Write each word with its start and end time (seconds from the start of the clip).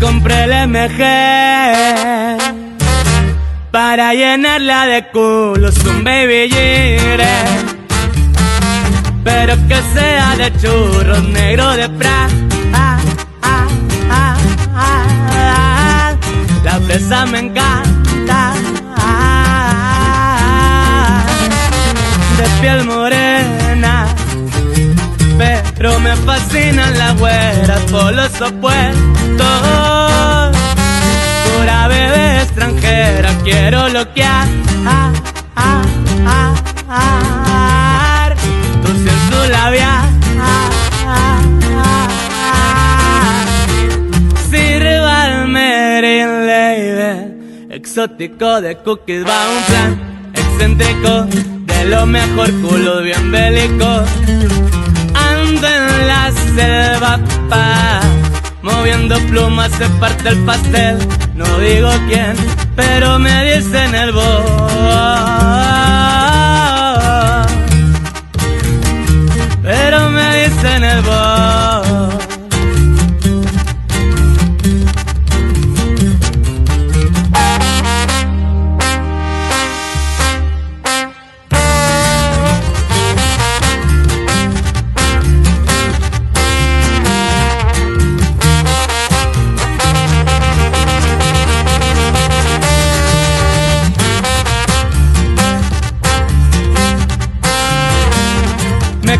compré 0.00 0.44
el 0.44 0.68
MG 0.68 1.00
para 3.70 4.14
llenarla 4.14 4.86
de 4.86 5.06
culos, 5.12 5.76
un 5.84 6.02
baby 6.02 6.48
gire. 6.48 7.36
Pero 9.22 9.54
que 9.68 9.76
sea 9.94 10.34
de 10.36 10.52
churros 10.60 11.28
negro 11.28 11.70
de 11.76 11.88
pra. 11.90 12.28
Ah, 12.72 12.98
ah, 13.42 14.36
ah, 14.74 16.14
La 16.64 16.80
fresa 16.80 17.26
me 17.26 17.40
encanta. 17.40 18.54
De 22.38 22.44
piel 22.60 22.84
morena. 22.84 23.25
Pero 25.86 26.00
me 26.00 26.16
fascinan 26.16 26.98
las 26.98 27.16
güeras 27.16 27.80
por 27.92 28.12
los 28.12 28.40
opuestos. 28.40 28.96
Pura 31.46 31.86
bebé 31.86 32.42
extranjera, 32.42 33.30
quiero 33.44 33.88
loquear. 33.90 34.48
Ah, 34.84 35.12
ah, 35.54 35.82
ah, 36.26 36.54
ah, 36.88 38.34
su 39.30 39.48
labial. 39.48 40.10
Ah, 40.40 40.70
ah. 41.06 41.42
Exótico 47.70 48.60
de 48.60 48.76
cookies 48.78 49.24
va 49.24 49.50
un 49.50 49.62
plan 49.66 50.32
excéntrico 50.34 51.26
de 51.66 51.84
lo 51.84 52.06
mejor 52.06 52.50
culo 52.60 53.02
bien 53.02 53.30
bélico 53.30 54.04
en 55.64 56.08
la 56.08 56.32
selva 56.54 57.18
pa. 57.48 58.00
Moviendo 58.62 59.16
plumas 59.30 59.70
se 59.72 59.88
parte 60.00 60.28
el 60.28 60.38
pastel 60.44 60.98
no 61.36 61.46
digo 61.58 61.90
quién 62.08 62.34
pero 62.74 63.18
me 63.18 63.44
dicen 63.44 63.94
el 63.94 64.10
voz 64.10 64.26
pero 69.62 70.10
me 70.10 70.48
dicen 70.48 70.82
el 70.82 71.02
voz 71.02 71.55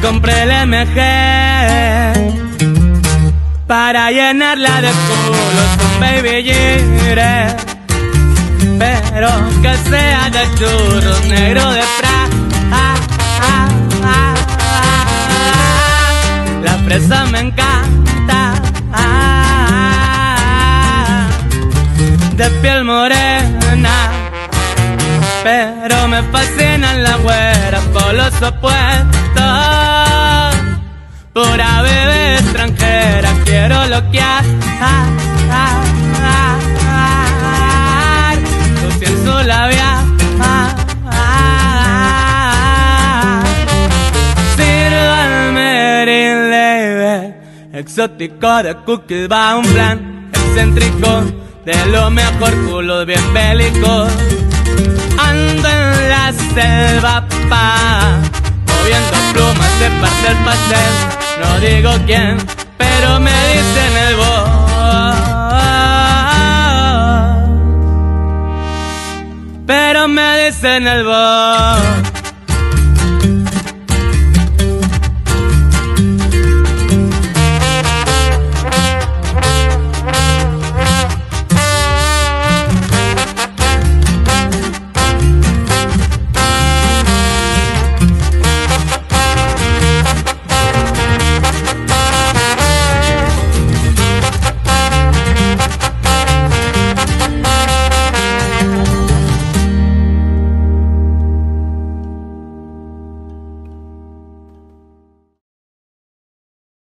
Compré 0.00 0.42
el 0.42 0.66
MG 0.66 0.98
para 3.66 4.10
llenarla 4.10 4.80
de 4.80 4.90
culos 4.90 5.70
con 5.78 6.00
baby 6.00 6.42
gire. 6.42 7.56
Pero 8.78 9.30
que 9.62 9.74
sea 9.88 10.28
de 10.30 10.42
churros 10.58 11.24
negro 11.26 11.70
de 11.72 11.82
fra. 11.82 12.28
Ah, 12.72 12.94
ah, 13.40 13.68
ah. 14.04 14.34
La 16.62 16.74
fresa 16.84 17.24
me 17.26 17.40
encanta. 17.40 18.54
De 22.36 22.50
piel 22.60 22.84
morena. 22.84 24.10
Pero 25.44 26.08
me 26.08 26.22
fascinan 26.24 27.02
las 27.02 27.20
güeras 27.20 27.84
por 27.92 28.14
los 28.14 28.42
opuestos. 28.42 29.21
Exótico 47.82 48.62
de 48.62 48.76
cookies 48.86 49.28
va 49.28 49.56
un 49.56 49.64
plan 49.64 50.30
excéntrico 50.32 51.24
de 51.64 51.74
lo 51.86 52.10
mejor 52.12 52.52
culo 52.64 53.04
bien 53.04 53.34
bélico. 53.34 54.06
Ando 55.18 55.68
en 55.68 56.08
la 56.08 56.32
selva 56.54 57.26
pa 57.50 58.20
moviendo 58.68 59.16
plumas 59.32 59.80
de 59.80 59.88
parte 60.00 60.26
el 60.28 60.38
pastel. 60.46 60.94
No 61.40 61.48
digo 61.58 61.90
quién, 62.06 62.36
pero 62.78 63.18
me 63.18 63.36
dicen 63.52 63.92
el 64.06 64.14
voz. 64.14 64.48
Pero 69.66 70.06
me 70.06 70.44
dicen 70.44 70.86
el 70.86 71.02
voz. 71.04 71.91